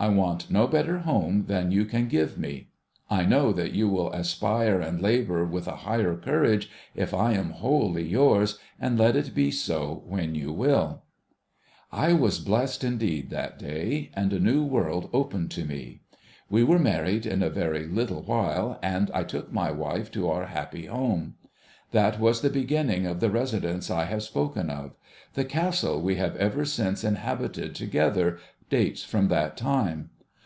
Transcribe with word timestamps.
I 0.00 0.10
want 0.10 0.48
no 0.48 0.68
better 0.68 0.98
home 0.98 1.46
than 1.48 1.72
you 1.72 1.84
can 1.84 2.06
give 2.06 2.38
me. 2.38 2.68
I 3.10 3.24
know 3.24 3.52
that 3.52 3.72
you 3.72 3.88
will 3.88 4.12
aspire 4.12 4.80
and 4.80 5.02
labour 5.02 5.44
with 5.44 5.66
a 5.66 5.74
higher 5.78 6.14
courage 6.14 6.70
if 6.94 7.12
I 7.12 7.32
am 7.32 7.50
wholly 7.50 8.06
yours, 8.08 8.60
and 8.78 8.96
let 8.96 9.16
it 9.16 9.34
be 9.34 9.50
so 9.50 10.04
when 10.06 10.36
you 10.36 10.52
will!' 10.52 11.02
I 11.92 12.12
was 12.12 12.38
blest 12.38 12.84
indeed, 12.84 13.30
that 13.30 13.58
day, 13.58 14.12
and 14.14 14.32
a 14.32 14.38
new 14.38 14.64
world 14.64 15.10
opened 15.12 15.50
to 15.52 15.64
me. 15.64 16.02
We 16.48 16.62
were 16.62 16.78
married 16.78 17.26
in 17.26 17.42
a 17.42 17.50
very 17.50 17.88
little 17.88 18.22
while, 18.22 18.78
and 18.80 19.10
I 19.12 19.24
took 19.24 19.52
my 19.52 19.72
wife 19.72 20.12
to 20.12 20.28
our 20.28 20.46
happy 20.46 20.84
home. 20.86 21.34
That 21.90 22.20
was 22.20 22.40
the 22.40 22.50
beginning 22.50 23.04
of 23.04 23.18
the 23.18 23.30
residence 23.30 23.90
I 23.90 24.04
have 24.04 24.22
spoken 24.22 24.70
of; 24.70 24.92
the 25.34 25.44
Castle 25.44 26.00
we 26.00 26.14
have 26.16 26.36
ever 26.36 26.64
since 26.64 27.02
inhabited 27.02 27.74
together, 27.74 28.38
dates 28.70 29.02
from 29.02 29.28
that 29.28 29.56
time. 29.56 30.10